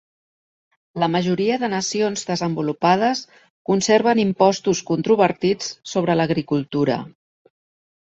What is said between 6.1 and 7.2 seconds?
l'agricultura.